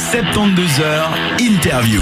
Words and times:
72 0.00 0.80
heures 0.80 1.12
interview. 1.38 2.00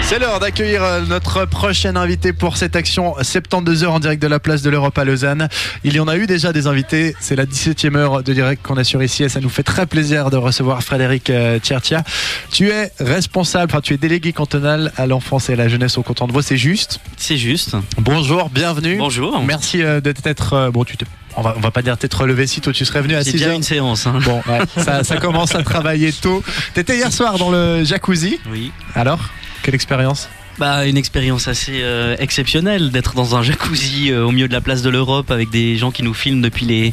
C'est 0.00 0.18
l'heure 0.18 0.40
d'accueillir 0.40 0.82
euh, 0.82 1.02
notre 1.02 1.44
prochain 1.44 1.94
invité 1.94 2.32
pour 2.32 2.56
cette 2.56 2.74
action 2.74 3.14
72 3.20 3.84
heures 3.84 3.92
en 3.92 4.00
direct 4.00 4.22
de 4.22 4.26
la 4.26 4.40
place 4.40 4.62
de 4.62 4.70
l'Europe 4.70 4.96
à 4.96 5.04
Lausanne. 5.04 5.48
Il 5.84 5.94
y 5.94 6.00
en 6.00 6.08
a 6.08 6.16
eu 6.16 6.26
déjà 6.26 6.52
des 6.54 6.66
invités. 6.66 7.14
C'est 7.20 7.36
la 7.36 7.44
17e 7.44 7.94
heure 7.94 8.22
de 8.22 8.32
direct 8.32 8.64
qu'on 8.64 8.78
assure 8.78 9.02
ici 9.02 9.22
et 9.22 9.28
ça 9.28 9.40
nous 9.40 9.50
fait 9.50 9.62
très 9.62 9.86
plaisir 9.86 10.30
de 10.30 10.38
recevoir 10.38 10.82
Frédéric 10.82 11.28
euh, 11.28 11.58
Tiertia. 11.58 12.02
Tu 12.50 12.70
es 12.70 12.90
responsable, 12.98 13.70
enfin 13.70 13.82
tu 13.82 13.92
es 13.94 13.98
délégué 13.98 14.32
cantonal 14.32 14.90
à 14.96 15.06
l'enfance 15.06 15.50
et 15.50 15.52
à 15.52 15.56
la 15.56 15.68
jeunesse 15.68 15.98
au 15.98 16.02
canton 16.02 16.26
de 16.26 16.32
Vaud, 16.32 16.42
c'est 16.42 16.56
juste 16.56 17.00
C'est 17.18 17.36
juste. 17.36 17.76
Bonjour, 17.98 18.48
bienvenue. 18.48 18.96
Bonjour. 18.96 19.40
Merci 19.44 19.82
euh, 19.82 20.00
de 20.00 20.10
t'être. 20.12 20.70
Bon, 20.72 20.84
tu 20.84 20.96
te. 20.96 21.04
On 21.36 21.42
va, 21.42 21.54
on 21.56 21.60
va 21.60 21.70
pas 21.70 21.82
dire 21.82 21.96
t'être 21.96 22.20
relevé 22.20 22.46
si 22.46 22.60
toi 22.60 22.72
tu 22.72 22.84
serais 22.84 23.00
venu 23.02 23.14
à 23.14 23.22
C'est 23.22 23.30
6 23.30 23.36
déjà 23.38 23.46
heures. 23.50 23.56
une 23.56 23.62
séance. 23.62 24.06
hein. 24.06 24.18
Bon, 24.24 24.42
ouais, 24.48 24.60
ça, 24.82 25.04
ça 25.04 25.16
commence 25.16 25.54
à 25.54 25.62
travailler 25.62 26.12
tôt. 26.12 26.42
T'étais 26.74 26.96
hier 26.96 27.12
soir 27.12 27.38
dans 27.38 27.50
le 27.50 27.84
jacuzzi. 27.84 28.38
Oui. 28.50 28.72
Alors, 28.94 29.20
quelle 29.62 29.74
expérience? 29.74 30.28
Bah, 30.58 30.84
une 30.86 30.96
expérience 30.98 31.48
assez 31.48 31.80
euh, 31.82 32.16
exceptionnelle 32.18 32.90
d'être 32.90 33.14
dans 33.14 33.36
un 33.36 33.42
jacuzzi 33.42 34.10
euh, 34.10 34.24
au 34.26 34.30
milieu 34.32 34.48
de 34.48 34.52
la 34.52 34.60
place 34.60 34.82
de 34.82 34.90
l'Europe 34.90 35.30
avec 35.30 35.48
des 35.50 35.76
gens 35.78 35.90
qui 35.90 36.02
nous 36.02 36.12
filment 36.12 36.42
depuis, 36.42 36.66
les, 36.66 36.92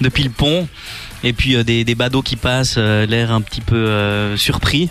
depuis 0.00 0.22
le 0.22 0.30
pont 0.30 0.68
et 1.24 1.32
puis 1.32 1.56
euh, 1.56 1.64
des, 1.64 1.82
des 1.82 1.94
badauds 1.96 2.22
qui 2.22 2.36
passent, 2.36 2.76
l'air 2.76 3.32
un 3.32 3.40
petit 3.40 3.60
peu 3.62 4.36
surpris. 4.36 4.88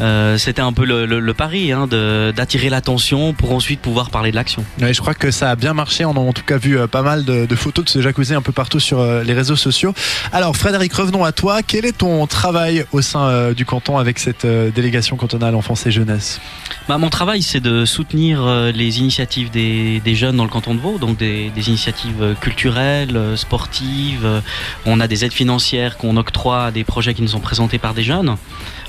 Euh, 0.00 0.36
C'était 0.38 0.62
un 0.62 0.72
peu 0.72 0.84
le, 0.84 1.06
le- 1.06 1.20
le 1.20 1.34
pari 1.34 1.72
hein, 1.72 1.86
d'attirer 1.86 2.68
l'attention 2.68 3.32
pour 3.32 3.52
ensuite 3.52 3.80
pouvoir 3.80 4.10
parler 4.10 4.30
de 4.30 4.36
l'action. 4.36 4.64
Ouais, 4.80 4.92
je 4.92 5.00
crois 5.00 5.14
que 5.14 5.30
ça 5.30 5.50
a 5.50 5.56
bien 5.56 5.72
marché. 5.74 6.04
On 6.04 6.12
a 6.12 6.20
en 6.20 6.32
tout 6.32 6.42
cas 6.44 6.58
vu 6.58 6.78
euh, 6.78 6.86
pas 6.86 7.02
mal 7.02 7.24
de, 7.24 7.46
de 7.46 7.54
photos 7.56 7.84
de 7.86 7.90
ce 7.90 8.00
jacuzzi 8.02 8.34
un 8.34 8.42
peu 8.42 8.52
partout 8.52 8.80
sur 8.80 9.00
euh, 9.00 9.22
les 9.22 9.32
réseaux 9.32 9.56
sociaux. 9.56 9.94
Alors, 10.32 10.56
Frédéric, 10.56 10.92
revenons 10.92 11.24
à 11.24 11.32
toi. 11.32 11.62
Quel 11.62 11.84
est 11.86 11.96
ton 11.98 12.26
travail 12.26 12.84
au 12.92 13.00
sein 13.02 13.52
du 13.52 13.64
canton 13.64 13.98
avec 13.98 14.18
cette 14.18 14.46
délégation 14.46 15.16
cantonale 15.16 15.54
enfance 15.54 15.86
et 15.86 15.90
jeunesse? 15.90 16.40
Bah, 16.88 16.98
mon 16.98 17.08
travail, 17.10 17.42
c'est 17.42 17.60
de 17.60 17.84
soutenir 17.84 18.44
les 18.74 18.98
initiatives 19.00 19.50
des, 19.50 20.00
des 20.04 20.14
jeunes 20.14 20.36
dans 20.36 20.44
le 20.44 20.50
canton 20.50 20.74
de 20.74 20.80
Vaud, 20.80 20.98
donc 20.98 21.16
des, 21.16 21.50
des 21.50 21.68
initiatives 21.68 22.34
culturelles, 22.40 23.18
sportives. 23.36 24.26
On 24.84 25.00
a 25.00 25.08
des 25.08 25.24
aides 25.24 25.32
financières 25.32 25.96
qu'on 25.96 26.16
octroie 26.16 26.64
à 26.66 26.70
des 26.70 26.84
projets 26.84 27.14
qui 27.14 27.22
nous 27.22 27.28
sont 27.28 27.40
présentés 27.40 27.78
par 27.78 27.94
des 27.94 28.02
jeunes. 28.02 28.36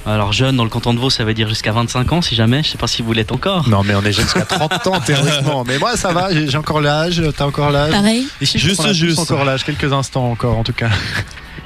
Alors 0.05 0.31
jeunes 0.31 0.55
dans 0.55 0.63
le 0.63 0.69
canton 0.69 0.94
de 0.94 0.97
Ça 1.09 1.23
veut 1.23 1.34
dire 1.34 1.48
jusqu'à 1.48 1.72
25 1.72 2.12
ans, 2.12 2.22
si 2.22 2.36
jamais. 2.36 2.64
Je 2.64 2.70
sais 2.72 2.78
pas 2.78 2.88
si 2.88 3.02
vous 3.02 3.14
l'êtes 3.14 3.31
encore. 3.31 3.70
Non, 3.70 3.84
mais 3.84 3.95
on 3.95 4.03
est 4.03 4.12
jusqu'à 4.12 4.42
30 4.42 4.88
ans 4.88 5.00
théoriquement. 5.06 5.64
Mais 5.66 5.78
moi, 5.78 5.95
ça 5.95 6.12
va. 6.14 6.30
J'ai 6.34 6.58
encore 6.58 6.81
l'âge. 6.81 7.22
T'as 7.38 7.45
encore 7.45 7.72
l'âge. 7.72 7.92
Pareil. 7.92 8.28
Ici, 8.42 8.59
Juste, 8.59 8.94
juste. 8.94 9.20
encore 9.20 9.45
l'âge. 9.45 9.64
Quelques 9.64 9.92
instants 9.94 10.30
encore, 10.31 10.58
en 10.58 10.64
tout 10.64 10.73
cas. 10.73 10.90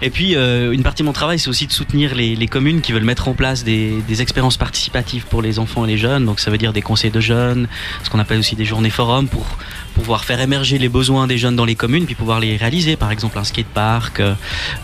Et 0.02 0.10
puis, 0.10 0.36
euh, 0.36 0.72
une 0.72 0.84
partie 0.84 1.04
de 1.04 1.08
mon 1.08 1.14
travail, 1.14 1.38
c'est 1.40 1.50
aussi 1.50 1.68
de 1.68 1.72
soutenir 1.72 2.16
les, 2.16 2.36
les 2.36 2.48
communes 2.48 2.82
qui 2.82 2.92
veulent 2.92 3.04
mettre 3.04 3.28
en 3.28 3.34
place 3.34 3.64
des, 3.64 4.02
des 4.08 4.22
expériences 4.22 4.58
participatives 4.58 5.26
pour 5.30 5.42
les 5.42 5.60
enfants 5.60 5.86
et 5.86 5.88
les 5.90 5.98
jeunes. 5.98 6.26
Donc, 6.26 6.40
ça 6.40 6.50
veut 6.52 6.58
dire 6.58 6.74
des 6.74 6.82
conseils 6.82 7.12
de 7.12 7.20
jeunes, 7.20 7.68
ce 8.04 8.10
qu'on 8.10 8.20
appelle 8.20 8.40
aussi 8.40 8.56
des 8.56 8.66
journées 8.66 8.90
forums 8.90 9.28
pour 9.28 9.46
pouvoir 9.94 10.24
faire 10.24 10.40
émerger 10.40 10.78
les 10.78 10.88
besoins 10.90 11.28
des 11.28 11.38
jeunes 11.38 11.56
dans 11.56 11.66
les 11.66 11.76
communes, 11.76 12.06
puis 12.06 12.16
pouvoir 12.16 12.40
les 12.40 12.56
réaliser. 12.58 12.96
Par 12.96 13.12
exemple, 13.12 13.38
un 13.38 13.44
skatepark, 13.44 14.22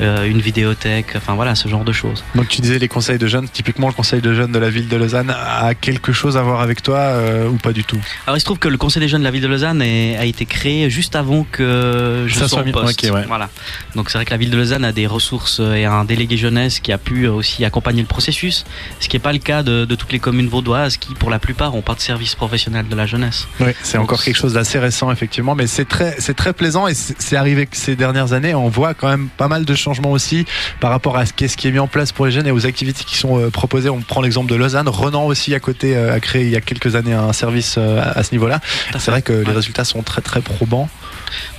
euh, 0.01 0.25
une 0.25 0.41
vidéothèque, 0.41 1.15
enfin 1.15 1.33
voilà, 1.33 1.55
ce 1.55 1.67
genre 1.67 1.83
de 1.85 1.93
choses. 1.93 2.23
Donc, 2.35 2.49
tu 2.49 2.61
disais 2.61 2.77
les 2.77 2.88
conseils 2.88 3.17
de 3.17 3.25
jeunes. 3.27 3.47
Typiquement, 3.49 3.88
le 3.88 3.93
conseil 3.93 4.21
de 4.21 4.33
jeunes 4.33 4.51
de 4.51 4.59
la 4.59 4.69
ville 4.69 4.88
de 4.88 4.95
Lausanne 4.97 5.33
a 5.35 5.73
quelque 5.73 6.11
chose 6.11 6.38
à 6.38 6.43
voir 6.43 6.61
avec 6.61 6.83
toi 6.83 6.97
euh, 6.97 7.47
ou 7.47 7.55
pas 7.55 7.73
du 7.73 7.83
tout? 7.83 7.99
Alors, 8.27 8.38
il 8.38 8.41
se 8.41 8.45
trouve 8.45 8.59
que 8.59 8.67
le 8.67 8.77
conseil 8.77 9.01
des 9.01 9.07
jeunes 9.07 9.21
de 9.21 9.25
la 9.25 9.31
ville 9.31 9.41
de 9.41 9.47
Lausanne 9.47 9.81
a 9.81 10.25
été 10.25 10.45
créé 10.45 10.89
juste 10.89 11.15
avant 11.15 11.45
que 11.51 12.25
je 12.27 12.35
Ça 12.35 12.47
sois 12.47 12.59
en 12.59 12.71
poste. 12.71 13.03
ok, 13.03 13.13
ouais. 13.13 13.23
Voilà. 13.27 13.49
Donc, 13.95 14.09
c'est 14.09 14.17
vrai 14.17 14.25
que 14.25 14.31
la 14.31 14.38
ville 14.38 14.51
de 14.51 14.57
Lausanne 14.57 14.83
a 14.85 14.91
des 14.91 15.06
ressources 15.08 15.59
et 15.59 15.86
un 15.86 16.05
délégué 16.05 16.38
jeunesse 16.38 16.80
qui 16.80 16.91
a 16.91 16.97
pu 16.97 17.27
aussi 17.27 17.66
accompagner 17.66 18.02
le 18.02 18.08
processus, 18.08 18.66
ce 19.00 19.08
qui 19.08 19.16
n'est 19.16 19.22
pas 19.22 19.33
le 19.33 19.39
cas 19.39 19.63
de, 19.63 19.86
de 19.86 19.95
toutes 19.95 20.11
les 20.11 20.19
communes 20.19 20.47
vaudoises 20.47 20.97
qui, 20.97 21.13
pour 21.16 21.30
la 21.30 21.39
plupart, 21.39 21.72
n'ont 21.72 21.81
pas 21.81 21.95
de 21.95 22.00
service 22.02 22.36
professionnel 22.36 22.88
de 22.88 22.95
la 22.95 23.05
jeunesse. 23.05 23.47
Oui, 23.59 23.72
c'est 23.83 23.97
encore 23.97 24.22
quelque 24.23 24.35
chose 24.38 24.53
d'assez 24.53 24.80
récent, 24.80 25.11
effectivement, 25.11 25.55
mais 25.55 25.67
c'est 25.67 25.85
très, 25.85 26.16
c'est 26.19 26.33
très 26.35 26.53
plaisant 26.53 26.88
et 26.88 26.94
c'est 26.94 27.35
arrivé 27.35 27.68
ces 27.72 27.95
dernières 27.95 28.34
années. 28.34 28.53
On 28.53 28.69
voit 28.69 28.94
quand 28.94 29.07
même 29.07 29.29
pas 29.38 29.47
mal 29.47 29.66
de 29.66 29.75
changements 29.75 30.12
aussi 30.12 30.45
par 30.79 30.91
rapport 30.91 31.18
à 31.18 31.25
ce 31.25 31.34
qui 31.34 31.45
est, 31.45 31.47
ce 31.47 31.57
qui 31.57 31.68
est 31.68 31.72
mis 31.72 31.79
en 31.79 31.88
place 31.88 32.12
pour 32.12 32.25
les 32.25 32.31
jeunes 32.31 32.47
et 32.47 32.51
aux 32.51 32.66
activités 32.66 33.03
qui 33.03 33.18
sont 33.18 33.39
euh, 33.39 33.50
proposées. 33.50 33.89
On 33.89 34.01
prend 34.01 34.22
l'exemple 34.22 34.50
de 34.50 34.56
Lausanne. 34.56 34.88
Renan 34.89 35.25
aussi, 35.25 35.53
à 35.56 35.59
côté, 35.59 35.95
euh, 35.95 36.13
a 36.13 36.19
créé 36.19 36.44
il 36.44 36.50
y 36.50 36.56
a 36.56 36.62
quelques 36.62 36.95
années 36.95 37.13
un 37.13 37.34
service 37.34 37.75
euh, 37.78 38.01
à, 38.16 38.24
ce 38.24 38.31
niveau-là. 38.34 38.59
C'est 39.00 39.12
vrai 39.12 39.22
que 39.22 39.34
les 39.34 39.51
résultats 39.51 39.84
sont 39.85 40.03
très, 40.03 40.22
très 40.22 40.41
probants. 40.41 40.89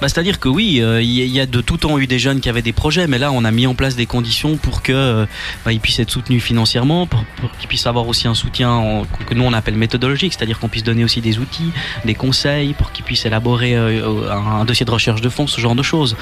Bah, 0.01 0.09
C'est-à-dire 0.09 0.41
que 0.41 0.49
oui, 0.49 0.65
il 0.67 0.77
y, 0.77 0.83
a- 0.83 1.01
il 1.01 1.31
y 1.31 1.41
a 1.41 1.47
de 1.47 1.61
tout 1.61 1.77
temps 1.77 1.99
eu 1.99 2.07
des 2.07 2.19
jeunes 2.19 2.41
qui 2.41 2.49
avaient 2.49 2.63
des 2.63 2.73
projets, 2.73 3.07
mais 3.07 3.19
là 3.19 3.31
on 3.33 3.38
a 3.45 3.51
mis 3.51 3.67
en 3.67 3.75
place 3.75 3.97
des 3.97 4.07
conditions 4.07 4.57
pour 4.57 4.83
que 4.83 4.93
euh, 4.93 5.27
bah, 5.65 5.73
ils 5.73 5.81
puissent 5.81 5.99
être 6.01 6.11
soutenus 6.11 6.43
financièrement, 6.43 7.07
pour, 7.07 7.25
qu'ils 7.59 7.69
puissent 7.69 7.87
avoir 7.87 8.07
aussi 8.09 8.29
un 8.29 8.35
soutien 8.35 8.71
en- 8.71 9.05
que 9.05 9.35
nous 9.35 9.45
on 9.45 9.53
appelle 9.53 9.75
méthodologique, 9.77 10.33
c'est-à-dire 10.35 10.59
qu'on 10.59 10.69
puisse 10.69 10.85
donner 10.85 11.05
aussi 11.05 11.21
des 11.21 11.39
outils, 11.39 11.73
des 12.05 12.15
conseils, 12.15 12.75
pour 12.75 12.93
qu'ils 12.93 13.05
puissent 13.05 13.27
élaborer 13.27 13.77
euh, 13.77 14.31
un, 14.33 14.61
un 14.61 14.65
dossier 14.65 14.85
de 14.87 14.91
recherche 14.91 15.21
de 15.21 15.29
fonds, 15.29 15.47
ce 15.47 15.61
genre 15.61 15.75
de 15.75 15.83
choses. 15.83 16.17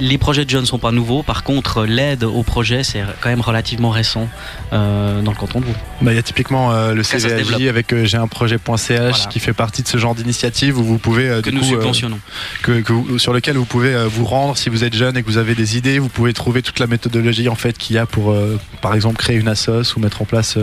Les 0.00 0.18
projets 0.18 0.44
de 0.44 0.50
jeunes 0.50 0.66
sont 0.66 0.78
pas 0.78 0.90
nouveaux, 0.92 1.22
par 1.22 1.42
contre 1.42 1.84
l'aide 1.84 2.24
au 2.24 2.42
projet 2.42 2.82
c'est 2.84 3.02
quand 3.20 3.28
même 3.28 3.40
relativement 3.40 3.90
récent 3.90 4.28
euh, 4.72 5.20
dans 5.22 5.30
le 5.32 5.36
canton 5.36 5.60
de 5.60 5.66
Vaud. 5.66 5.72
Bah, 6.00 6.12
il 6.12 6.16
y 6.16 6.18
a 6.18 6.22
typiquement 6.22 6.72
euh, 6.72 6.94
le 6.94 7.02
CVAJ 7.02 7.66
avec 7.68 7.92
euh, 7.92 8.04
j'ai 8.04 8.16
un 8.16 8.26
projet.ch 8.28 8.58
Voilà. 8.88 9.12
qui 9.30 9.38
fait 9.40 9.52
partie 9.52 9.82
de 9.82 9.88
ce 9.88 9.98
genre 9.98 10.14
d'initiative 10.14 10.78
où 10.78 10.84
vous 10.84 10.98
pouvez 10.98 11.40
Que 11.42 11.50
du 11.50 11.56
nous 11.56 11.62
coup, 11.62 11.68
subventionnons. 11.68 12.18
que, 12.62 12.80
que 12.80 12.92
vous- 12.92 13.18
sur 13.18 13.32
lequel 13.32 13.56
vous 13.56 13.64
pouvez 13.64 14.06
vous 14.06 14.24
rendre 14.24 14.56
si 14.56 14.68
vous 14.68 14.84
êtes 14.84 14.94
jeune 14.94 15.16
et 15.16 15.22
que 15.22 15.26
vous 15.26 15.38
avez 15.38 15.54
des 15.54 15.76
idées. 15.76 15.98
Vous 15.98 16.08
pouvez 16.08 16.32
trouver 16.32 16.62
toute 16.62 16.78
la 16.78 16.86
méthodologie 16.86 17.48
en 17.48 17.54
fait 17.54 17.76
qu'il 17.78 17.96
y 17.96 17.98
a 17.98 18.06
pour, 18.06 18.34
par 18.80 18.94
exemple, 18.94 19.16
créer 19.16 19.36
une 19.36 19.48
assoce 19.48 19.94
ou 19.96 20.00
mettre 20.00 20.22
en 20.22 20.24
place 20.24 20.58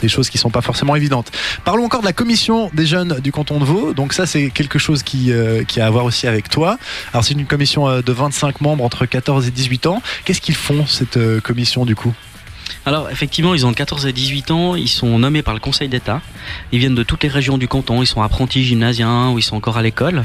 des 0.00 0.08
choses 0.08 0.28
qui 0.30 0.38
sont 0.38 0.50
pas 0.50 0.60
forcément 0.62 0.96
évidentes. 0.96 1.30
Parlons 1.64 1.84
encore 1.84 2.00
de 2.00 2.06
la 2.06 2.12
commission 2.12 2.70
des 2.74 2.86
jeunes 2.86 3.20
du 3.20 3.32
canton 3.32 3.58
de 3.60 3.64
Vaud. 3.64 3.94
Donc 3.94 4.12
ça, 4.12 4.26
c'est 4.26 4.50
quelque 4.50 4.78
chose 4.78 5.02
qui, 5.02 5.32
qui 5.68 5.80
a 5.80 5.86
à 5.86 5.90
voir 5.90 6.04
aussi 6.04 6.26
avec 6.26 6.48
toi. 6.48 6.78
Alors 7.12 7.24
c'est 7.24 7.34
une 7.34 7.46
commission 7.46 8.00
de 8.00 8.12
25 8.12 8.60
membres 8.60 8.81
entre 8.84 9.06
14 9.06 9.48
et 9.48 9.50
18 9.50 9.86
ans. 9.86 10.02
Qu'est-ce 10.24 10.40
qu'ils 10.40 10.54
font 10.54 10.86
cette 10.86 11.16
euh, 11.16 11.40
commission 11.40 11.84
du 11.84 11.94
coup? 11.94 12.12
Alors 12.84 13.10
effectivement, 13.10 13.54
ils 13.54 13.64
ont 13.64 13.72
14 13.72 14.06
et 14.06 14.12
18 14.12 14.50
ans, 14.50 14.74
ils 14.74 14.88
sont 14.88 15.18
nommés 15.18 15.42
par 15.42 15.54
le 15.54 15.60
Conseil 15.60 15.88
d'État, 15.88 16.20
ils 16.72 16.78
viennent 16.78 16.94
de 16.94 17.02
toutes 17.02 17.22
les 17.22 17.28
régions 17.28 17.58
du 17.58 17.68
canton, 17.68 18.02
ils 18.02 18.06
sont 18.06 18.22
apprentis 18.22 18.64
gymnasiens 18.64 19.30
ou 19.30 19.38
ils 19.38 19.42
sont 19.42 19.56
encore 19.56 19.76
à 19.76 19.82
l'école. 19.82 20.24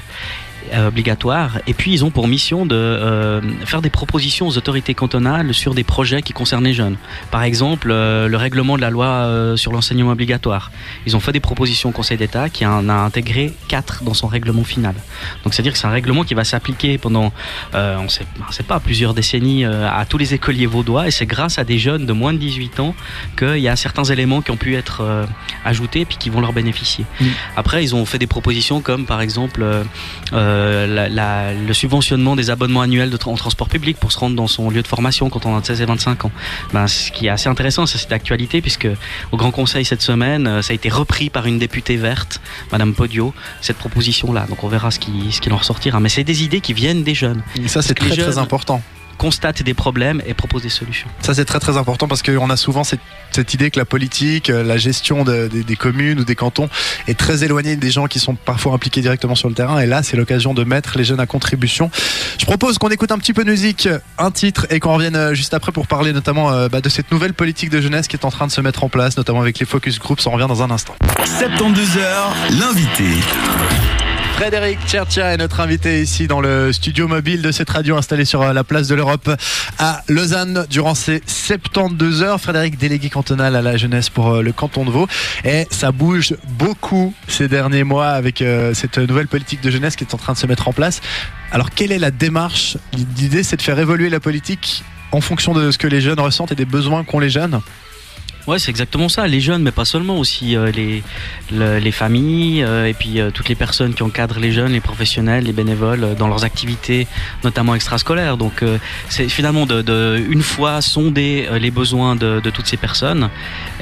Euh, 0.73 0.87
obligatoire 0.87 1.59
et 1.67 1.73
puis 1.73 1.91
ils 1.93 2.03
ont 2.05 2.11
pour 2.11 2.27
mission 2.27 2.65
de 2.65 2.75
euh, 2.75 3.41
faire 3.65 3.81
des 3.81 3.89
propositions 3.89 4.47
aux 4.47 4.57
autorités 4.57 4.93
cantonales 4.93 5.53
sur 5.53 5.73
des 5.73 5.83
projets 5.83 6.21
qui 6.21 6.33
concernent 6.33 6.63
les 6.63 6.73
jeunes. 6.73 6.97
Par 7.31 7.43
exemple, 7.43 7.89
euh, 7.91 8.27
le 8.27 8.37
règlement 8.37 8.75
de 8.75 8.81
la 8.81 8.89
loi 8.89 9.07
euh, 9.07 9.55
sur 9.55 9.71
l'enseignement 9.71 10.11
obligatoire. 10.11 10.71
Ils 11.05 11.15
ont 11.15 11.19
fait 11.19 11.31
des 11.31 11.39
propositions 11.39 11.89
au 11.89 11.91
Conseil 11.91 12.17
d'État 12.17 12.49
qui 12.49 12.65
en 12.65 12.89
a 12.89 12.93
intégré 12.93 13.53
quatre 13.67 14.03
dans 14.03 14.13
son 14.13 14.27
règlement 14.27 14.63
final. 14.63 14.95
Donc 15.43 15.53
c'est-à-dire 15.53 15.73
que 15.73 15.79
c'est 15.79 15.87
un 15.87 15.91
règlement 15.91 16.23
qui 16.23 16.33
va 16.33 16.43
s'appliquer 16.43 16.97
pendant, 16.97 17.31
on 17.73 18.09
sait, 18.09 18.25
on 18.47 18.51
sait 18.51 18.63
pas, 18.63 18.79
plusieurs 18.79 19.13
décennies 19.13 19.65
à 19.65 20.05
tous 20.07 20.17
les 20.17 20.33
écoliers 20.33 20.65
vaudois 20.65 21.07
et 21.07 21.11
c'est 21.11 21.25
grâce 21.25 21.59
à 21.59 21.63
des 21.63 21.79
jeunes 21.79 22.05
de 22.05 22.13
moins 22.13 22.33
de 22.33 22.37
18 22.37 22.79
ans 22.79 22.95
qu'il 23.37 23.59
y 23.59 23.67
a 23.67 23.75
certains 23.75 24.03
éléments 24.03 24.41
qui 24.41 24.51
ont 24.51 24.57
pu 24.57 24.75
être 24.75 25.27
ajoutés 25.65 26.05
puis 26.05 26.17
qui 26.17 26.29
vont 26.29 26.41
leur 26.41 26.53
bénéficier. 26.53 27.05
Mm. 27.19 27.25
Après, 27.55 27.83
ils 27.83 27.95
ont 27.95 28.05
fait 28.05 28.19
des 28.19 28.27
propositions 28.27 28.81
comme 28.81 29.05
par 29.05 29.21
exemple 29.21 29.63
euh, 29.63 29.83
euh, 30.57 30.87
la- 30.87 31.09
la- 31.09 31.53
le 31.53 31.73
subventionnement 31.73 32.35
des 32.35 32.49
abonnements 32.49 32.81
annuels 32.81 33.09
de 33.09 33.17
tra- 33.17 33.29
en 33.29 33.35
transport 33.35 33.69
public 33.69 33.97
pour 33.97 34.11
se 34.11 34.17
rendre 34.19 34.35
dans 34.35 34.47
son 34.47 34.69
lieu 34.69 34.81
de 34.81 34.87
formation 34.87 35.29
quand 35.29 35.45
on 35.45 35.55
a 35.57 35.63
16 35.63 35.81
et 35.81 35.85
25 35.85 36.25
ans. 36.25 36.31
Ben, 36.73 36.87
ce 36.87 37.11
qui 37.11 37.27
est 37.27 37.29
assez 37.29 37.47
intéressant, 37.49 37.85
c'est 37.85 38.09
d'actualité 38.09 38.61
puisque 38.61 38.87
au 39.31 39.37
Grand 39.37 39.51
Conseil 39.51 39.85
cette 39.85 40.01
semaine, 40.01 40.47
euh, 40.47 40.61
ça 40.61 40.71
a 40.71 40.75
été 40.75 40.89
repris 40.89 41.29
par 41.29 41.45
une 41.45 41.59
députée 41.59 41.95
verte, 41.97 42.41
Madame 42.71 42.93
Podio, 42.93 43.33
cette 43.61 43.77
proposition-là. 43.77 44.45
Donc 44.49 44.63
on 44.63 44.67
verra 44.67 44.91
ce 44.91 44.99
qui, 44.99 45.31
ce 45.31 45.41
qui 45.41 45.51
en 45.51 45.57
ressortira. 45.57 45.99
Mais 45.99 46.09
c'est 46.09 46.23
des 46.23 46.43
idées 46.43 46.61
qui 46.61 46.73
viennent 46.73 47.03
des 47.03 47.15
jeunes, 47.15 47.43
Et 47.63 47.67
ça, 47.67 47.81
c'est 47.81 47.93
très 47.93 48.09
très 48.09 48.37
important. 48.37 48.81
Constatent 49.17 49.63
des 49.63 49.73
problèmes 49.73 50.21
et 50.25 50.33
proposent 50.33 50.61
des 50.63 50.69
solutions. 50.69 51.07
Ça, 51.21 51.33
c'est 51.33 51.45
très 51.45 51.59
très 51.59 51.77
important 51.77 52.07
parce 52.07 52.21
qu'on 52.21 52.49
a 52.49 52.57
souvent 52.57 52.83
cette, 52.83 52.99
cette 53.31 53.53
idée 53.53 53.71
que 53.71 53.79
la 53.79 53.85
politique, 53.85 54.49
euh, 54.49 54.63
la 54.63 54.77
gestion 54.77 55.23
de- 55.23 55.47
des- 55.47 55.63
des 55.63 55.75
communes 55.75 56.19
ou 56.19 56.23
des 56.23 56.35
cantons 56.35 56.69
est 57.07 57.17
très 57.17 57.43
éloignée 57.43 57.75
des 57.75 57.91
gens 57.91 58.07
qui 58.07 58.19
sont 58.19 58.35
parfois 58.35 58.73
impliqués 58.73 59.01
directement 59.01 59.35
sur 59.35 59.49
le 59.49 59.55
terrain. 59.55 59.79
Et 59.79 59.85
là, 59.85 60.03
c'est 60.03 60.17
l'occasion 60.17 60.53
de 60.53 60.63
mettre 60.63 60.97
les 60.97 61.03
jeunes 61.03 61.19
à 61.19 61.25
contribution. 61.25 61.89
Je 62.39 62.45
propose 62.45 62.77
qu'on 62.77 62.89
écoute 62.89 63.11
un 63.11 63.17
petit 63.17 63.33
peu 63.33 63.43
de 63.43 63.49
musique, 63.51 63.89
un 64.17 64.31
titre, 64.31 64.67
et 64.69 64.79
qu'on 64.79 64.93
revienne 64.95 65.15
euh, 65.15 65.33
juste 65.33 65.53
après 65.53 65.71
pour 65.71 65.87
parler 65.87 66.13
notamment 66.13 66.51
euh, 66.51 66.69
bah, 66.69 66.81
de 66.81 66.89
cette 66.89 67.11
nouvelle 67.11 67.33
politique 67.33 67.69
de 67.69 67.81
jeunesse 67.81 68.07
qui 68.07 68.15
est 68.15 68.25
en 68.25 68.31
train 68.31 68.47
de 68.47 68.51
se 68.51 68.61
mettre 68.61 68.83
en 68.83 68.89
place, 68.89 69.17
notamment 69.17 69.41
avec 69.41 69.57
les 69.59 69.65
focus 69.65 69.99
groups. 69.99 70.25
On 70.27 70.31
revient 70.31 70.47
dans 70.47 70.61
un 70.63 70.71
instant. 70.71 70.95
72 71.39 71.97
heures, 71.97 72.35
l'invité. 72.59 73.05
Frédéric 74.37 74.77
Tchertia 74.85 75.33
est 75.33 75.37
notre 75.37 75.61
invité 75.61 75.99
ici 75.99 76.27
dans 76.27 76.41
le 76.41 76.71
studio 76.71 77.07
mobile 77.07 77.41
de 77.41 77.51
cette 77.51 77.71
radio 77.71 77.97
installée 77.97 78.23
sur 78.23 78.43
euh, 78.43 78.53
la 78.53 78.63
place 78.63 78.87
de 78.87 78.93
l'Europe 78.93 79.31
à 79.79 80.03
Lausanne 80.09 80.67
durant 80.69 80.93
ces 80.93 81.23
72 81.25 82.21
heures. 82.21 82.39
Frédéric, 82.39 82.77
délégué 82.77 83.09
cantonal 83.09 83.55
à 83.55 83.63
la 83.63 83.77
jeunesse 83.77 84.11
pour 84.11 84.27
euh, 84.35 84.41
le 84.43 84.51
canton 84.51 84.85
de 84.85 84.91
Vaud. 84.91 85.07
Et 85.43 85.65
ça 85.71 85.91
bouge 85.91 86.35
beaucoup 86.49 87.15
ces 87.27 87.47
derniers 87.47 87.83
mois 87.83 88.09
avec 88.09 88.43
euh, 88.43 88.75
cette 88.75 88.99
nouvelle 88.99 89.27
politique 89.27 89.61
de 89.61 89.71
jeunesse 89.71 89.95
qui 89.95 90.03
est 90.03 90.13
en 90.13 90.19
train 90.19 90.33
de 90.33 90.37
se 90.37 90.45
mettre 90.45 90.67
en 90.67 90.73
place. 90.73 91.01
Alors, 91.51 91.71
quelle 91.71 91.91
est 91.91 91.97
la 91.97 92.11
démarche? 92.11 92.77
L'idée, 92.93 93.41
c'est 93.41 93.57
de 93.57 93.63
faire 93.63 93.79
évoluer 93.79 94.11
la 94.11 94.19
politique 94.19 94.83
en 95.11 95.21
fonction 95.21 95.53
de 95.53 95.71
ce 95.71 95.79
que 95.79 95.87
les 95.87 95.99
jeunes 95.99 96.19
ressentent 96.19 96.51
et 96.51 96.55
des 96.55 96.65
besoins 96.65 97.03
qu'ont 97.03 97.19
les 97.19 97.31
jeunes? 97.31 97.59
Ouais, 98.47 98.59
c'est 98.59 98.69
exactement 98.71 99.09
ça. 99.09 99.27
Les 99.27 99.41
jeunes, 99.41 99.61
mais 99.61 99.71
pas 99.71 99.83
seulement, 99.83 100.17
aussi 100.17 100.55
euh, 100.55 100.71
les, 100.71 101.03
le- 101.51 101.79
les 101.79 101.91
familles 101.91 102.63
euh, 102.63 102.85
et 102.87 102.93
puis 102.93 103.19
euh, 103.19 103.29
toutes 103.29 103.49
les 103.49 103.55
personnes 103.55 103.93
qui 103.93 104.03
encadrent 104.03 104.39
les 104.39 104.53
jeunes, 104.53 104.71
les 104.71 104.79
professionnels, 104.79 105.43
les 105.43 105.51
bénévoles 105.51 106.03
euh, 106.05 106.13
dans 106.15 106.29
leurs 106.29 106.45
activités, 106.45 107.07
notamment 107.43 107.75
extrascolaires. 107.75 108.37
Donc, 108.37 108.63
euh, 108.63 108.77
c'est 109.09 109.27
finalement 109.27 109.65
de, 109.65 109.81
de, 109.81 110.23
une 110.29 110.41
fois 110.43 110.81
sonder 110.81 111.45
euh, 111.51 111.59
les 111.59 111.71
besoins 111.71 112.15
de, 112.15 112.39
de 112.39 112.49
toutes 112.49 112.67
ces 112.67 112.77
personnes 112.77 113.29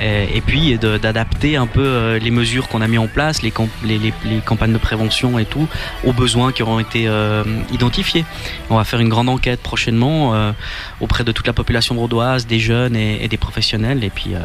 et, 0.01 0.35
et 0.35 0.41
puis 0.41 0.77
d'adapter 0.79 1.57
un 1.57 1.67
peu 1.67 2.15
les 2.17 2.31
mesures 2.31 2.67
qu'on 2.67 2.81
a 2.81 2.87
mis 2.87 2.97
en 2.97 3.07
place, 3.07 3.43
les, 3.43 3.51
camp- 3.51 3.69
les, 3.83 3.99
les- 3.99 4.13
les 4.25 4.39
campagnes 4.39 4.73
de 4.73 4.79
prévention 4.79 5.37
et 5.37 5.45
tout, 5.45 5.67
aux 6.03 6.13
besoins 6.13 6.51
qui 6.51 6.63
auront 6.63 6.79
été 6.79 7.07
identifiés. 7.71 8.25
On 8.71 8.77
va 8.77 8.83
faire 8.83 8.99
une 8.99 9.09
grande 9.09 9.29
enquête 9.29 9.61
prochainement 9.61 10.53
auprès 11.01 11.23
de 11.23 11.31
toute 11.31 11.45
la 11.45 11.53
population 11.53 11.93
brodoise, 11.95 12.47
des 12.47 12.59
jeunes 12.59 12.95
et, 12.95 13.23
et 13.23 13.27
des 13.27 13.37
professionnels. 13.37 14.03
Et 14.03 14.09
puis, 14.09 14.31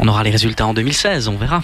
on 0.00 0.08
aura 0.08 0.22
les 0.22 0.30
résultats 0.30 0.66
en 0.66 0.72
2016, 0.72 1.28
on 1.28 1.36
verra. 1.36 1.62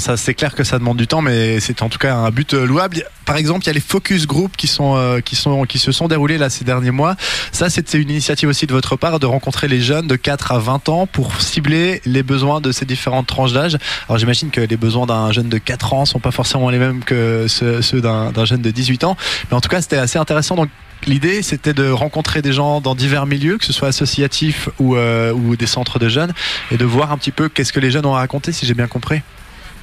Ça 0.00 0.16
c'est 0.16 0.34
clair 0.34 0.54
que 0.54 0.64
ça 0.64 0.78
demande 0.78 0.96
du 0.96 1.06
temps, 1.06 1.22
mais 1.22 1.60
c'est 1.60 1.80
en 1.80 1.88
tout 1.88 1.98
cas 1.98 2.14
un 2.14 2.30
but 2.30 2.52
euh, 2.54 2.66
louable. 2.66 3.04
Par 3.24 3.36
exemple, 3.36 3.64
il 3.64 3.66
y 3.68 3.70
a 3.70 3.72
les 3.72 3.80
focus 3.80 4.26
group 4.26 4.52
euh, 4.80 5.20
qui 5.20 5.36
sont 5.36 5.64
qui 5.64 5.78
se 5.78 5.92
sont 5.92 6.08
déroulés 6.08 6.38
là 6.38 6.50
ces 6.50 6.64
derniers 6.64 6.90
mois. 6.90 7.14
Ça, 7.52 7.70
c'est 7.70 7.94
une 7.94 8.10
initiative 8.10 8.48
aussi 8.48 8.66
de 8.66 8.72
votre 8.72 8.96
part 8.96 9.20
de 9.20 9.26
rencontrer 9.26 9.68
les 9.68 9.80
jeunes 9.80 10.08
de 10.08 10.16
4 10.16 10.52
à 10.52 10.58
20 10.58 10.88
ans 10.88 11.06
pour 11.06 11.40
cibler 11.40 12.02
les 12.04 12.24
besoins 12.24 12.60
de 12.60 12.72
ces 12.72 12.84
différentes 12.84 13.28
tranches 13.28 13.52
d'âge. 13.52 13.78
Alors 14.08 14.18
j'imagine 14.18 14.50
que 14.50 14.60
les 14.60 14.76
besoins 14.76 15.06
d'un 15.06 15.30
jeune 15.30 15.48
de 15.48 15.58
4 15.58 15.94
ans 15.94 16.04
sont 16.04 16.20
pas 16.20 16.32
forcément 16.32 16.70
les 16.70 16.78
mêmes 16.78 17.04
que 17.04 17.46
ceux, 17.48 18.00
d'un 18.00 18.44
jeune 18.44 18.62
de 18.62 18.70
18 18.72 19.04
ans, 19.04 19.16
mais 19.50 19.56
en 19.56 19.60
tout 19.60 19.68
cas, 19.68 19.80
c'était 19.80 19.98
assez 19.98 20.18
intéressant. 20.18 20.56
Donc 20.56 20.68
L'idée, 21.06 21.42
c'était 21.42 21.72
de 21.72 21.88
rencontrer 21.88 22.42
des 22.42 22.52
gens 22.52 22.80
dans 22.80 22.94
divers 22.94 23.26
milieux, 23.26 23.56
que 23.56 23.64
ce 23.64 23.72
soit 23.72 23.88
associatifs 23.88 24.68
ou, 24.78 24.96
euh, 24.96 25.32
ou 25.32 25.56
des 25.56 25.66
centres 25.66 25.98
de 25.98 26.08
jeunes, 26.08 26.32
et 26.70 26.76
de 26.76 26.84
voir 26.84 27.12
un 27.12 27.18
petit 27.18 27.30
peu 27.30 27.48
qu'est-ce 27.48 27.67
que 27.72 27.80
les 27.80 27.90
jeunes 27.90 28.06
ont 28.06 28.14
à 28.14 28.18
raconter, 28.18 28.52
si 28.52 28.66
j'ai 28.66 28.74
bien 28.74 28.88
compris. 28.88 29.22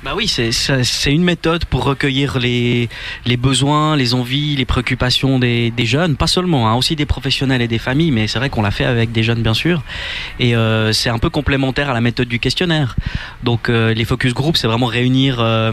Bah 0.05 0.13
oui, 0.15 0.27
c'est- 0.27 0.51
une 1.11 1.23
méthode 1.23 1.65
pour 1.65 1.83
recueillir 1.83 2.37
les, 2.37 2.89
les 3.25 3.37
besoins, 3.37 3.95
les 3.95 4.13
envies, 4.13 4.55
les 4.55 4.63
préoccupations 4.65 5.39
des, 5.39 5.71
des 5.71 5.87
jeunes, 5.87 6.15
pas 6.15 6.27
seulement, 6.27 6.69
hein, 6.69 6.75
aussi 6.75 6.95
des 6.95 7.07
professionnels 7.07 7.63
et 7.63 7.67
des 7.67 7.79
familles, 7.79 8.11
mais 8.11 8.27
c'est 8.27 8.37
vrai 8.37 8.51
qu'on 8.51 8.61
l'a 8.61 8.69
fait 8.69 8.85
avec 8.85 9.11
des 9.11 9.23
jeunes 9.23 9.41
bien 9.41 9.55
sûr, 9.55 9.81
et 10.39 10.55
euh, 10.55 10.93
c'est 10.93 11.09
un 11.09 11.17
peu 11.17 11.31
complémentaire 11.31 11.89
à 11.89 11.93
la 11.93 12.01
méthode 12.01 12.27
du 12.27 12.37
questionnaire. 12.37 12.95
Donc 13.43 13.67
euh, 13.67 13.95
les 13.95 14.05
focus 14.05 14.35
group, 14.35 14.57
c'est 14.57 14.67
vraiment 14.67 14.85
réunir 14.85 15.37
euh, 15.39 15.71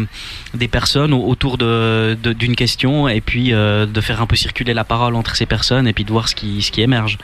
des 0.55 0.69
personnes 0.69 1.13
au- 1.13 1.27
autour 1.27 1.59
de- 1.59 2.17
de- 2.23 2.33
d'une 2.33 2.57
question 2.57 3.09
et 3.09 3.21
puis 3.21 3.53
euh, 3.53 3.85
de 3.85 4.01
faire 4.01 4.23
un 4.23 4.27
peu 4.27 4.37
circuler 4.37 4.73
la 4.73 4.85
parole 4.85 5.15
entre 5.15 5.37
ces 5.37 5.45
personnes 5.45 5.87
et 5.87 5.93
puis 5.93 6.05
de 6.05 6.11
voir 6.11 6.31
ce 6.31 6.35
qui, 6.35 6.63
ce 6.63 6.71
qui 6.71 6.81
émerge. 6.81 7.19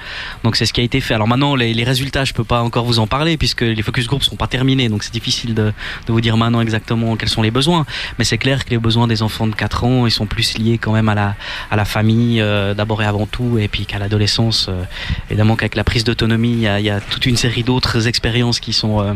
Donc 0.44 0.56
c'est 0.56 0.66
ce 0.66 0.74
qui 0.74 0.82
a 0.82 0.84
été 0.84 1.00
fait. 1.00 1.14
Alors 1.14 1.26
maintenant, 1.28 1.54
les, 1.54 1.72
les 1.72 1.84
résultats, 1.84 2.26
je 2.26 2.34
peux 2.34 2.44
pas 2.44 2.60
encore 2.60 2.84
vous 2.84 2.98
en 2.98 3.06
parler 3.06 3.38
puisque 3.38 3.62
les 3.62 3.82
focus 3.82 4.06
group 4.08 4.22
sont 4.22 4.36
pas 4.36 4.46
terminés, 4.46 4.90
donc 4.90 5.02
c'est 5.04 5.14
difficile 5.14 5.54
de, 5.54 5.72
de 6.06 6.12
vous 6.12 6.20
dire 6.20 6.36
maintenant 6.36 6.60
exactement 6.60 6.97
quels 7.16 7.28
sont 7.28 7.42
les 7.42 7.50
besoins. 7.50 7.86
Mais 8.18 8.24
c'est 8.24 8.38
clair 8.38 8.64
que 8.64 8.70
les 8.70 8.78
besoins 8.78 9.06
des 9.06 9.22
enfants 9.22 9.46
de 9.46 9.54
4 9.54 9.84
ans, 9.84 10.06
ils 10.06 10.10
sont 10.10 10.26
plus 10.26 10.58
liés 10.58 10.78
quand 10.78 10.92
même 10.92 11.08
à 11.08 11.14
la, 11.14 11.84
famille 11.84 12.40
euh, 12.40 12.74
d'abord 12.74 13.02
et 13.02 13.06
avant 13.06 13.26
tout, 13.26 13.58
et 13.58 13.68
puis 13.68 13.86
qu'à 13.86 13.98
l'adolescence. 13.98 14.66
euh, 14.68 14.82
évidemment 15.30 15.56
qu'avec 15.56 15.74
la 15.74 15.84
prise 15.84 16.04
d'autonomie, 16.04 16.52
il 16.52 16.84
y 16.84 16.90
a, 16.90 17.00
toute 17.00 17.26
une 17.26 17.36
série 17.36 17.62
d'autres 17.62 18.08
expériences 18.08 18.60
qui 18.60 18.72
sont 18.72 19.00
euh, 19.00 19.14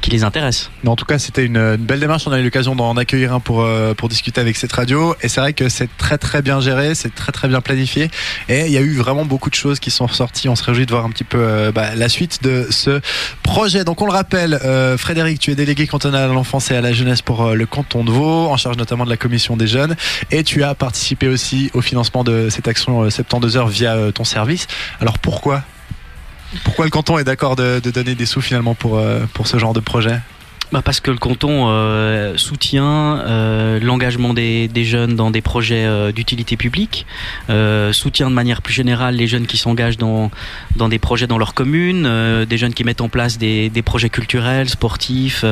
qui 0.00 0.10
les 0.10 0.24
intéressent. 0.24 0.70
Mais 0.82 0.90
en 0.90 0.96
tout 0.96 1.04
cas, 1.04 1.18
c'était 1.18 1.44
une, 1.44 1.56
une 1.56 1.76
belle 1.76 2.00
démarche. 2.00 2.26
On 2.26 2.32
a 2.32 2.38
eu 2.38 2.44
l'occasion 2.44 2.74
d'en 2.74 2.96
accueillir 2.96 3.32
un 3.32 3.40
pour, 3.40 3.62
euh, 3.62 3.94
pour 3.94 4.08
discuter 4.08 4.40
avec 4.40 4.56
cette 4.56 4.72
radio. 4.72 5.14
Et 5.22 5.28
c'est 5.28 5.40
vrai 5.40 5.52
que 5.52 5.68
c'est 5.68 5.88
très 5.96 6.18
très 6.18 6.42
bien 6.42 6.60
géré, 6.60 6.94
c'est 6.94 7.14
très 7.14 7.32
très 7.32 7.48
bien 7.48 7.60
planifié. 7.60 8.10
Et 8.48 8.66
il 8.66 8.72
y 8.72 8.78
a 8.78 8.80
eu 8.80 8.94
vraiment 8.94 9.24
beaucoup 9.24 9.50
de 9.50 9.54
choses 9.54 9.80
qui 9.80 9.90
sont 9.90 10.06
ressorties. 10.06 10.48
On 10.48 10.56
se 10.56 10.64
réjouit 10.64 10.86
de 10.86 10.90
voir 10.90 11.04
un 11.04 11.10
petit 11.10 11.24
peu 11.24 11.38
euh, 11.40 11.72
bah, 11.72 11.94
la 11.94 12.08
suite 12.08 12.42
de 12.42 12.66
ce 12.70 13.00
projet. 13.42 13.84
Donc 13.84 14.00
on 14.00 14.06
le 14.06 14.12
rappelle, 14.12 14.54
euh, 14.64 14.96
Frédéric, 14.96 15.38
tu 15.38 15.50
es 15.50 15.54
délégué 15.54 15.86
cantonal 15.86 16.30
à 16.30 16.32
l'enfance 16.32 16.70
et 16.70 16.76
à 16.76 16.80
la 16.80 16.92
jeunesse 16.92 17.22
pour 17.22 17.42
euh, 17.42 17.54
le 17.54 17.66
canton 17.66 18.04
de 18.04 18.10
Vaud, 18.10 18.46
en 18.48 18.56
charge 18.56 18.76
notamment 18.76 19.04
de 19.04 19.10
la 19.10 19.16
commission 19.16 19.56
des 19.56 19.66
jeunes. 19.66 19.96
Et 20.30 20.44
tu 20.44 20.62
as 20.62 20.74
participé 20.74 21.28
aussi 21.28 21.70
au 21.74 21.80
financement 21.80 22.24
de 22.24 22.48
cette 22.50 22.68
action 22.68 23.02
euh, 23.02 23.10
72 23.10 23.56
heures 23.56 23.68
via 23.68 23.94
euh, 23.94 24.12
ton 24.12 24.24
service. 24.24 24.66
Alors 25.00 25.18
pourquoi 25.18 25.62
pourquoi 26.64 26.84
le 26.84 26.90
canton 26.90 27.18
est 27.18 27.24
d'accord 27.24 27.56
de, 27.56 27.80
donner 27.80 28.14
des 28.14 28.26
sous 28.26 28.40
finalement 28.40 28.74
pour, 28.74 28.98
euh, 28.98 29.24
pour 29.32 29.46
ce 29.46 29.58
genre 29.58 29.72
de 29.72 29.80
projet? 29.80 30.20
Bah 30.72 30.82
parce 30.82 31.00
que 31.00 31.10
le 31.10 31.18
canton 31.18 31.66
euh, 31.68 32.36
soutient 32.36 33.18
euh, 33.18 33.78
l'engagement 33.80 34.34
des, 34.34 34.66
des 34.66 34.84
jeunes 34.84 35.14
dans 35.14 35.30
des 35.30 35.42
projets 35.42 35.84
euh, 35.84 36.10
d'utilité 36.10 36.56
publique, 36.56 37.06
soutient 37.92 38.30
de 38.30 38.34
manière 38.34 38.62
plus 38.62 38.72
générale 38.72 39.14
les 39.14 39.26
jeunes 39.26 39.46
qui 39.46 39.56
s'engagent 39.56 39.98
dans, 39.98 40.30
dans 40.76 40.88
des 40.88 40.98
projets 40.98 41.26
dans 41.26 41.38
leur 41.38 41.54
commune, 41.54 42.44
des 42.44 42.58
jeunes 42.58 42.74
qui 42.74 42.84
mettent 42.84 43.00
en 43.00 43.08
place 43.08 43.38
des, 43.38 43.68
des 43.68 43.82
projets 43.82 44.08
culturels, 44.08 44.68
sportifs, 44.68 45.44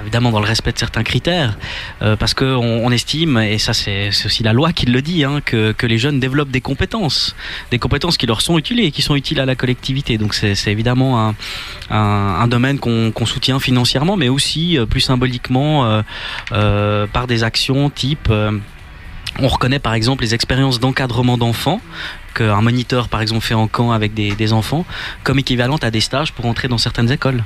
évidemment 0.00 0.30
dans 0.30 0.40
le 0.40 0.46
respect 0.46 0.72
de 0.72 0.78
certains 0.78 1.02
critères, 1.02 1.58
parce 2.00 2.34
qu'on 2.34 2.44
on 2.84 2.90
estime, 2.90 3.38
et 3.38 3.58
ça 3.58 3.74
c'est 3.74 4.08
aussi 4.24 4.42
la 4.42 4.52
loi 4.52 4.72
qui 4.72 4.86
le 4.86 5.02
dit, 5.02 5.24
hein, 5.24 5.40
que, 5.44 5.72
que 5.72 5.86
les 5.86 5.98
jeunes 5.98 6.20
développent 6.20 6.50
des 6.50 6.60
compétences, 6.60 7.34
des 7.70 7.78
compétences 7.78 8.16
qui 8.16 8.26
leur 8.26 8.40
sont 8.40 8.58
utiles 8.58 8.80
et 8.80 8.90
qui 8.90 9.02
sont 9.02 9.16
utiles 9.16 9.40
à 9.40 9.46
la 9.46 9.56
collectivité. 9.56 10.18
Donc 10.18 10.34
c'est 10.34 10.72
évidemment 10.72 11.28
un, 11.28 11.34
un, 11.90 12.48
domaine 12.48 12.78
qu'on 12.78 13.26
soutient 13.26 13.58
financièrement, 13.58 14.16
mais 14.16 14.28
aussi 14.28 14.43
euh, 14.76 14.86
plus 14.86 15.00
symboliquement 15.00 15.86
euh, 15.86 16.02
euh, 16.52 17.06
par 17.06 17.26
des 17.26 17.44
actions 17.44 17.90
type. 17.90 18.30
on 18.30 19.48
reconnaît 19.48 19.78
par 19.78 19.94
exemple 19.94 20.22
les 20.22 20.34
expériences 20.34 20.80
d'encadrement 20.80 21.36
d'enfants 21.36 21.80
qu'un 22.34 22.60
moniteur 22.60 23.08
par 23.08 23.20
exemple 23.22 23.44
fait 23.44 23.54
en 23.54 23.68
camp 23.68 23.92
avec 23.92 24.12
des, 24.14 24.34
des 24.34 24.52
enfants 24.52 24.84
comme 25.22 25.38
équivalente 25.38 25.84
à 25.84 25.90
des 25.90 26.00
stages 26.00 26.32
pour 26.32 26.46
entrer 26.46 26.68
dans 26.68 26.78
certaines 26.78 27.10
écoles. 27.10 27.42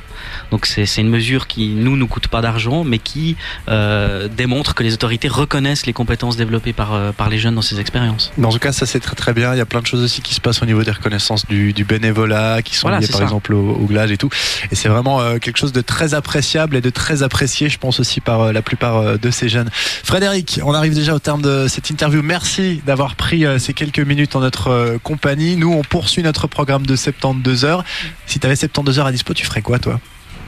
Donc 0.50 0.67
c'est 0.67 0.85
une 1.00 1.08
mesure 1.11 1.46
qui 1.46 1.69
nous 1.69 1.96
nous 1.96 2.06
coûte 2.08 2.29
pas 2.29 2.40
d'argent 2.40 2.85
mais 2.85 2.99
qui 2.99 3.37
euh, 3.69 4.29
démontre 4.29 4.75
que 4.75 4.82
les 4.82 4.94
autorités 4.94 5.29
reconnaissent 5.29 5.87
les 5.87 5.93
compétences 5.93 6.37
développées 6.37 6.73
par, 6.73 6.94
euh, 6.94 7.12
par 7.12 7.29
les 7.29 7.38
jeunes 7.38 7.55
dans 7.55 7.62
ces 7.62 7.79
expériences. 7.81 8.32
En 8.43 8.50
tout 8.50 8.58
cas, 8.58 8.73
ça 8.73 8.87
c'est 8.87 9.00
très 9.00 9.14
très 9.14 9.32
bien. 9.32 9.55
Il 9.55 9.58
y 9.58 9.61
a 9.61 9.67
plein 9.67 9.81
de 9.81 9.87
choses 9.87 10.02
aussi 10.02 10.23
qui 10.23 10.35
se 10.35 10.40
passent 10.40 10.62
au 10.62 10.67
niveau 10.67 10.82
des 10.82 10.90
reconnaissances 10.90 11.46
du, 11.46 11.73
du 11.73 11.85
bénévolat, 11.85 12.62
qui 12.62 12.75
sont 12.76 12.88
Voilà, 12.88 13.00
liées 13.00 13.08
par 13.08 13.19
ça. 13.19 13.25
exemple 13.25 13.52
au, 13.55 13.70
au 13.75 13.87
glage 13.87 14.11
et 14.11 14.17
tout. 14.17 14.31
Et 14.70 14.75
c'est 14.75 14.88
vraiment 14.88 15.20
euh, 15.20 15.38
quelque 15.38 15.58
chose 15.58 15.73
de 15.73 15.81
très 15.81 16.14
appréciable 16.14 16.76
et 16.76 16.81
de 16.81 16.90
très 16.90 17.23
apprécié, 17.23 17.69
je 17.69 17.79
pense 17.79 18.00
aussi 18.00 18.20
par 18.20 18.52
la 18.52 18.62
plupart 18.62 19.19
de 19.19 19.31
ces 19.31 19.49
jeunes. 19.49 19.69
Frédéric, 20.05 20.61
on 20.64 20.73
arrive 20.73 20.94
déjà 20.94 21.14
au 21.14 21.19
terme 21.19 21.43
de 21.43 21.67
cette 21.69 21.90
interview. 21.90 22.23
Merci 22.23 22.81
d'avoir 22.87 23.14
pris 23.17 23.44
ces 23.58 23.75
quelques 23.75 23.99
minutes 24.00 24.35
en 24.37 24.40
notre 24.40 24.77
euh, 24.78 24.98
compagnie. 24.98 25.56
Nous, 25.56 25.72
on 25.72 25.82
poursuit 25.82 26.22
notre 26.22 26.46
programme 26.46 26.86
de 26.86 26.96
72 26.96 27.64
heures. 27.64 27.84
Si 28.26 28.38
tu 28.38 28.46
avais 28.46 28.56
72 28.56 28.98
heures 28.98 29.06
à 29.06 29.12
dispo, 29.12 29.34
tu 29.34 29.44
ferais 29.44 29.62
quoi 29.62 29.78
toi? 29.78 30.00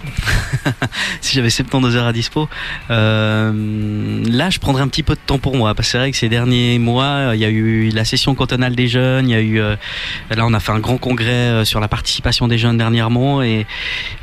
si 1.21 1.35
j'avais 1.35 1.51
72 1.51 1.97
heures 1.97 2.07
à 2.07 2.13
dispo. 2.13 2.49
Euh, 2.91 4.23
là, 4.27 4.51
je 4.51 4.59
prendrais 4.59 4.83
un 4.83 4.89
petit 4.89 5.03
peu 5.03 5.15
de 5.15 5.21
temps 5.25 5.39
pour 5.39 5.57
moi, 5.57 5.75
parce 5.75 5.89
que 5.89 5.93
c'est 5.93 5.99
vrai 5.99 6.11
que 6.11 6.17
ces 6.17 6.29
derniers 6.29 6.79
mois, 6.79 7.33
il 7.35 7.41
y 7.41 7.45
a 7.45 7.51
eu 7.51 7.91
la 7.91 8.05
session 8.05 8.35
cantonale 8.35 8.75
des 8.75 8.89
jeunes, 8.89 9.29
il 9.29 9.33
y 9.33 9.35
a 9.35 9.41
eu, 9.41 9.61
euh, 9.61 9.77
là, 10.31 10.47
on 10.47 10.55
a 10.55 10.61
fait 10.61 10.73
un 10.73 10.79
grand 10.79 10.99
congrès 10.99 11.31
euh, 11.31 11.65
sur 11.65 11.81
la 11.81 11.89
participation 11.89 12.49
des 12.49 12.59
jeunes 12.59 12.79
dernièrement, 12.79 13.43
et 13.43 13.67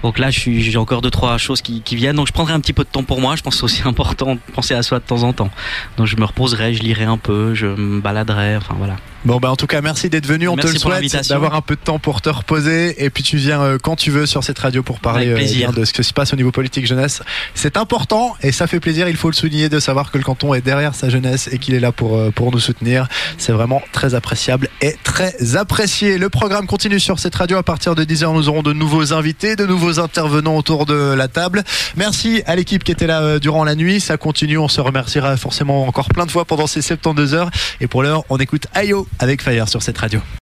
donc 0.03 0.19
là, 0.19 0.29
j'ai 0.29 0.77
encore 0.77 1.01
deux 1.01 1.11
trois 1.11 1.37
choses 1.37 1.61
qui, 1.61 1.81
qui 1.81 1.95
viennent, 1.95 2.15
donc 2.15 2.27
je 2.27 2.33
prendrai 2.33 2.53
un 2.53 2.59
petit 2.59 2.73
peu 2.73 2.83
de 2.83 2.89
temps 2.89 3.03
pour 3.03 3.21
moi. 3.21 3.35
Je 3.35 3.43
pense 3.43 3.55
que 3.55 3.59
c'est 3.59 3.65
aussi 3.65 3.81
important 3.87 4.35
de 4.35 4.39
penser 4.53 4.73
à 4.73 4.83
soi 4.83 4.99
de 4.99 5.05
temps 5.05 5.23
en 5.23 5.33
temps. 5.33 5.49
Donc 5.97 6.07
je 6.07 6.15
me 6.17 6.25
reposerai, 6.25 6.73
je 6.73 6.83
lirai 6.83 7.05
un 7.05 7.17
peu, 7.17 7.53
je 7.53 7.67
me 7.67 7.99
baladerai, 8.01 8.57
enfin 8.57 8.75
voilà. 8.77 8.95
Bon, 9.27 9.39
bah 9.39 9.51
en 9.51 9.57
tout 9.57 9.67
cas, 9.67 9.81
merci 9.81 10.09
d'être 10.09 10.25
venu. 10.25 10.47
On 10.47 10.55
Merci 10.55 10.69
te 10.69 10.73
le 10.75 10.79
souhaite 10.79 11.27
d'avoir 11.27 11.53
un 11.53 11.61
peu 11.61 11.75
de 11.75 11.81
temps 11.81 11.99
pour 11.99 12.21
te 12.21 12.29
reposer. 12.29 13.03
Et 13.03 13.09
puis 13.09 13.23
tu 13.23 13.35
viens 13.35 13.61
euh, 13.61 13.77
quand 13.81 13.97
tu 13.97 14.09
veux 14.09 14.25
sur 14.25 14.41
cette 14.43 14.57
radio 14.57 14.83
pour 14.83 15.01
parler 15.01 15.25
Avec 15.25 15.37
plaisir. 15.37 15.66
De 15.73 15.85
ce 15.85 15.93
qui 15.93 16.03
se 16.03 16.13
passe 16.13 16.33
au 16.33 16.35
niveau 16.35 16.51
politique 16.51 16.85
jeunesse. 16.85 17.21
C'est 17.53 17.77
important 17.77 18.35
et 18.41 18.51
ça 18.51 18.67
fait 18.67 18.79
plaisir. 18.79 19.07
Il 19.09 19.15
faut 19.15 19.29
le 19.29 19.35
souligner 19.35 19.69
de 19.69 19.79
savoir 19.79 20.11
que 20.11 20.17
le 20.17 20.23
canton 20.23 20.53
est 20.53 20.61
derrière 20.61 20.95
sa 20.95 21.09
jeunesse 21.09 21.49
et 21.51 21.57
qu'il 21.57 21.73
est 21.75 21.79
là 21.79 21.91
pour, 21.91 22.17
euh, 22.17 22.31
pour 22.31 22.51
nous 22.51 22.59
soutenir. 22.59 23.07
C'est 23.37 23.51
vraiment 23.51 23.81
très 23.91 24.15
appréciable 24.15 24.69
et 24.81 24.95
très 25.03 25.55
apprécié. 25.55 26.17
Le 26.17 26.29
programme 26.29 26.67
continue 26.67 26.99
sur 26.99 27.19
cette 27.19 27.35
radio. 27.35 27.57
À 27.57 27.63
partir 27.63 27.95
de 27.95 28.03
10h, 28.03 28.33
nous 28.33 28.49
aurons 28.49 28.63
de 28.63 28.73
nouveaux 28.73 29.13
invités, 29.13 29.55
de 29.55 29.65
nouveaux 29.65 29.99
intervenants 29.99 30.55
autour 30.55 30.85
de 30.85 31.13
la 31.13 31.27
table. 31.27 31.63
Merci 31.95 32.41
à 32.45 32.55
l'équipe 32.55 32.83
qui 32.83 32.91
était 32.91 33.07
là 33.07 33.21
euh, 33.21 33.39
durant 33.39 33.63
la 33.63 33.75
nuit. 33.75 33.99
Ça 33.99 34.17
continue. 34.17 34.57
On 34.57 34.67
se 34.67 34.81
remerciera 34.81 35.37
forcément 35.37 35.87
encore 35.87 36.09
plein 36.09 36.25
de 36.25 36.31
fois 36.31 36.45
pendant 36.45 36.67
ces 36.67 36.81
72 36.81 37.33
heures. 37.33 37.49
Et 37.81 37.87
pour 37.87 38.03
l'heure, 38.03 38.23
on 38.29 38.37
écoute 38.37 38.67
Ayo 38.73 39.07
avec 39.19 39.41
Fire 39.41 39.67
sur 39.67 39.81
cette 39.81 39.97
radio. 39.97 40.21